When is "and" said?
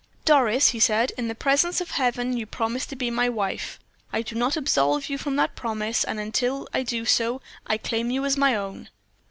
6.03-6.19